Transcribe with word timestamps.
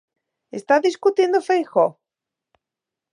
Está 0.59 0.75
discutindo 0.87 1.43
Feijóo? 1.49 1.89